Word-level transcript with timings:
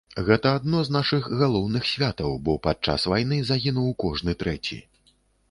Гэта 0.27 0.47
адно 0.59 0.79
з 0.87 0.95
нашых 0.95 1.27
галоўных 1.41 1.85
святаў, 1.91 2.33
бо 2.47 2.57
падчас 2.65 3.07
вайны 3.15 3.39
загінуў 3.53 3.93
кожны 4.07 4.37
трэці. 4.43 4.81